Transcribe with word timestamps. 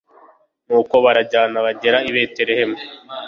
nuko 0.67 0.95
barajyana 1.05 1.57
bagera 1.65 1.97
i 2.09 2.11
betelehemu 2.15 2.77